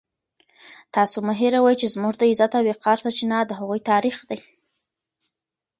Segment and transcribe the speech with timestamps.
[0.95, 4.39] تاسو مه هېروئ چې زموږ د عزت او وقار سرچینه د هغوی تاریخ دی.